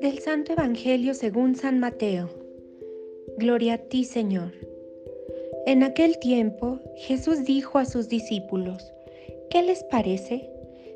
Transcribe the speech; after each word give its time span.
Del 0.00 0.18
Santo 0.20 0.54
Evangelio 0.54 1.12
según 1.12 1.56
San 1.56 1.78
Mateo. 1.78 2.30
Gloria 3.36 3.74
a 3.74 3.78
ti, 3.78 4.04
Señor. 4.04 4.52
En 5.66 5.82
aquel 5.82 6.18
tiempo 6.18 6.80
Jesús 6.96 7.44
dijo 7.44 7.78
a 7.78 7.84
sus 7.84 8.08
discípulos, 8.08 8.94
¿qué 9.50 9.62
les 9.62 9.84
parece? 9.84 10.48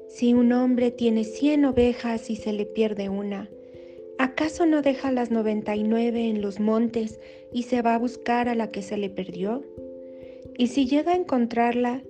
Si 0.08 0.32
un 0.32 0.52
hombre 0.52 0.90
tiene 0.90 1.24
cien 1.24 1.66
ovejas 1.66 2.30
y 2.30 2.36
se 2.36 2.54
le 2.54 2.64
pierde 2.64 3.10
una, 3.10 3.50
¿acaso 4.18 4.64
no 4.64 4.80
deja 4.80 5.12
las 5.12 5.30
noventa 5.30 5.76
y 5.76 5.82
nueve 5.82 6.30
en 6.30 6.40
los 6.40 6.58
montes 6.58 7.20
y 7.52 7.64
se 7.64 7.82
va 7.82 7.96
a 7.96 7.98
buscar 7.98 8.48
a 8.48 8.54
la 8.54 8.70
que 8.70 8.80
se 8.80 8.96
le 8.96 9.10
perdió? 9.10 9.62
Y 10.56 10.68
si 10.68 10.86
llega 10.86 11.12
a 11.12 11.16
encontrarla, 11.16 12.02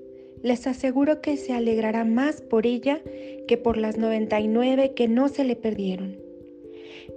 les 0.43 0.69
aseguro 0.69 1.21
que 1.21 1.37
se 1.39 1.55
alegrará 1.55 2.05
más 2.05 2.41
por 2.41 2.67
ella 2.67 3.03
que 3.49 3.57
por 3.57 3.79
las 3.79 3.99
noventa 3.99 4.39
y 4.39 4.47
nueve 4.47 4.93
que 4.95 5.09
no 5.09 5.29
se 5.29 5.43
le 5.43 5.57
perdieron. 5.57 6.24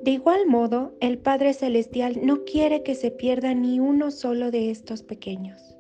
De 0.04 0.12
igual 0.12 0.48
modo, 0.48 0.94
el 1.00 1.18
Padre 1.18 1.54
Celestial 1.54 2.20
no 2.24 2.44
quiere 2.44 2.84
que 2.84 2.96
se 2.96 3.12
pierda 3.12 3.54
ni 3.54 3.80
uno 3.80 4.12
solo 4.12 4.52
de 4.52 4.70
estos 4.70 5.04
pequeños. 5.04 5.78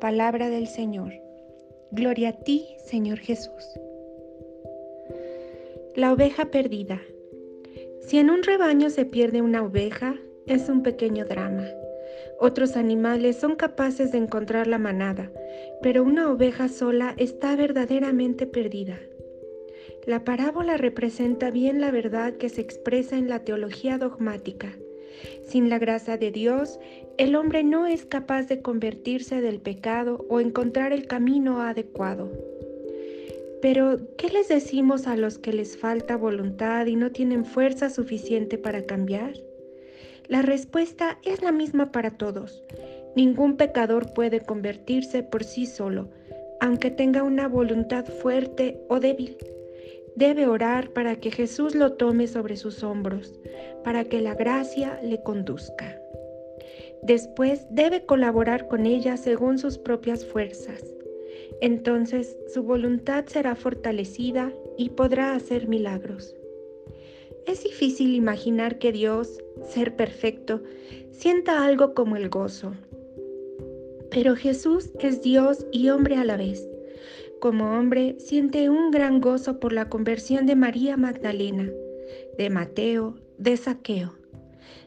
Palabra 0.00 0.48
del 0.50 0.66
Señor. 0.66 1.12
Gloria 1.90 2.30
a 2.30 2.32
ti, 2.32 2.66
Señor 2.84 3.18
Jesús. 3.18 3.64
La 5.94 6.12
oveja 6.12 6.46
perdida. 6.50 7.00
Si 8.00 8.18
en 8.18 8.30
un 8.30 8.42
rebaño 8.42 8.90
se 8.90 9.04
pierde 9.04 9.40
una 9.40 9.62
oveja, 9.62 10.14
es 10.46 10.68
un 10.68 10.82
pequeño 10.82 11.24
drama. 11.24 11.66
Otros 12.38 12.76
animales 12.76 13.36
son 13.36 13.56
capaces 13.56 14.12
de 14.12 14.18
encontrar 14.18 14.66
la 14.66 14.78
manada, 14.78 15.30
pero 15.82 16.02
una 16.02 16.30
oveja 16.30 16.68
sola 16.68 17.14
está 17.16 17.56
verdaderamente 17.56 18.46
perdida. 18.46 18.98
La 20.06 20.22
parábola 20.22 20.76
representa 20.76 21.50
bien 21.50 21.80
la 21.80 21.90
verdad 21.90 22.34
que 22.34 22.48
se 22.48 22.60
expresa 22.60 23.18
en 23.18 23.28
la 23.28 23.40
teología 23.40 23.98
dogmática. 23.98 24.72
Sin 25.42 25.68
la 25.68 25.80
gracia 25.80 26.16
de 26.16 26.30
Dios, 26.30 26.78
el 27.18 27.34
hombre 27.34 27.64
no 27.64 27.88
es 27.88 28.06
capaz 28.06 28.44
de 28.44 28.62
convertirse 28.62 29.40
del 29.40 29.60
pecado 29.60 30.24
o 30.28 30.38
encontrar 30.38 30.92
el 30.92 31.08
camino 31.08 31.60
adecuado. 31.60 32.30
Pero, 33.60 33.96
¿qué 34.16 34.28
les 34.28 34.46
decimos 34.46 35.08
a 35.08 35.16
los 35.16 35.38
que 35.38 35.52
les 35.52 35.76
falta 35.76 36.16
voluntad 36.16 36.86
y 36.86 36.94
no 36.94 37.10
tienen 37.10 37.44
fuerza 37.44 37.90
suficiente 37.90 38.58
para 38.58 38.86
cambiar? 38.86 39.32
La 40.28 40.42
respuesta 40.42 41.18
es 41.24 41.42
la 41.42 41.50
misma 41.50 41.90
para 41.90 42.12
todos. 42.12 42.62
Ningún 43.16 43.56
pecador 43.56 44.12
puede 44.14 44.38
convertirse 44.38 45.24
por 45.24 45.42
sí 45.42 45.66
solo, 45.66 46.10
aunque 46.60 46.92
tenga 46.92 47.24
una 47.24 47.48
voluntad 47.48 48.04
fuerte 48.04 48.78
o 48.88 49.00
débil 49.00 49.36
debe 50.16 50.46
orar 50.46 50.90
para 50.90 51.16
que 51.16 51.30
Jesús 51.30 51.74
lo 51.74 51.92
tome 51.92 52.26
sobre 52.26 52.56
sus 52.56 52.82
hombros, 52.82 53.38
para 53.84 54.04
que 54.04 54.20
la 54.20 54.34
gracia 54.34 54.98
le 55.02 55.22
conduzca. 55.22 56.00
Después 57.02 57.66
debe 57.70 58.04
colaborar 58.04 58.66
con 58.66 58.86
ella 58.86 59.16
según 59.16 59.58
sus 59.58 59.78
propias 59.78 60.24
fuerzas. 60.24 60.82
Entonces 61.60 62.36
su 62.52 62.62
voluntad 62.62 63.26
será 63.26 63.54
fortalecida 63.54 64.52
y 64.76 64.90
podrá 64.90 65.34
hacer 65.34 65.68
milagros. 65.68 66.34
Es 67.46 67.62
difícil 67.62 68.14
imaginar 68.14 68.78
que 68.78 68.90
Dios, 68.90 69.38
ser 69.68 69.94
perfecto, 69.94 70.62
sienta 71.12 71.64
algo 71.64 71.94
como 71.94 72.16
el 72.16 72.28
gozo. 72.28 72.72
Pero 74.10 74.34
Jesús 74.34 74.90
es 74.98 75.22
Dios 75.22 75.66
y 75.70 75.90
hombre 75.90 76.16
a 76.16 76.24
la 76.24 76.36
vez 76.36 76.66
como 77.40 77.78
hombre, 77.78 78.16
siente 78.18 78.70
un 78.70 78.90
gran 78.90 79.20
gozo 79.20 79.60
por 79.60 79.72
la 79.72 79.88
conversión 79.88 80.46
de 80.46 80.56
María 80.56 80.96
Magdalena, 80.96 81.70
de 82.38 82.50
Mateo, 82.50 83.16
de 83.38 83.56
Saqueo. 83.56 84.14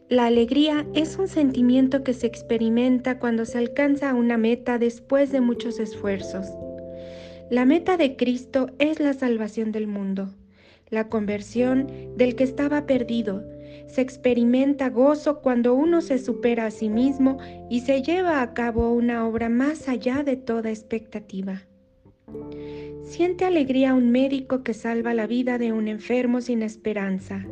La 0.09 0.25
alegría 0.25 0.87
es 0.95 1.17
un 1.19 1.27
sentimiento 1.27 2.03
que 2.03 2.13
se 2.13 2.25
experimenta 2.25 3.19
cuando 3.19 3.45
se 3.45 3.59
alcanza 3.59 4.15
una 4.15 4.37
meta 4.37 4.79
después 4.79 5.31
de 5.31 5.39
muchos 5.39 5.79
esfuerzos. 5.79 6.47
La 7.51 7.65
meta 7.65 7.95
de 7.95 8.15
Cristo 8.15 8.71
es 8.79 8.99
la 8.99 9.13
salvación 9.13 9.71
del 9.71 9.85
mundo, 9.85 10.33
la 10.89 11.09
conversión 11.09 11.87
del 12.17 12.35
que 12.35 12.43
estaba 12.43 12.87
perdido. 12.87 13.43
Se 13.87 14.01
experimenta 14.01 14.89
gozo 14.89 15.41
cuando 15.41 15.75
uno 15.75 16.01
se 16.01 16.17
supera 16.17 16.66
a 16.66 16.71
sí 16.71 16.89
mismo 16.89 17.37
y 17.69 17.81
se 17.81 18.01
lleva 18.01 18.41
a 18.41 18.53
cabo 18.55 18.91
una 18.91 19.27
obra 19.27 19.49
más 19.49 19.87
allá 19.87 20.23
de 20.23 20.37
toda 20.37 20.71
expectativa. 20.71 21.69
Siente 23.03 23.45
alegría 23.45 23.94
un 23.94 24.12
médico 24.12 24.63
que 24.63 24.73
salva 24.73 25.13
la 25.13 25.28
vida 25.28 25.57
de 25.57 25.72
un 25.72 25.88
enfermo 25.88 26.41
sin 26.41 26.62
esperanza. 26.62 27.45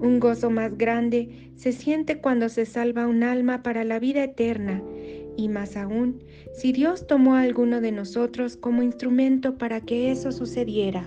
Un 0.00 0.18
gozo 0.18 0.50
más 0.50 0.76
grande 0.76 1.52
se 1.56 1.72
siente 1.72 2.18
cuando 2.18 2.48
se 2.48 2.66
salva 2.66 3.06
un 3.06 3.22
alma 3.22 3.62
para 3.62 3.84
la 3.84 3.98
vida 3.98 4.24
eterna 4.24 4.82
y 5.36 5.48
más 5.48 5.76
aún 5.76 6.22
si 6.54 6.72
Dios 6.72 7.06
tomó 7.06 7.34
a 7.34 7.42
alguno 7.42 7.80
de 7.80 7.92
nosotros 7.92 8.56
como 8.56 8.82
instrumento 8.82 9.58
para 9.58 9.80
que 9.80 10.10
eso 10.10 10.32
sucediera. 10.32 11.06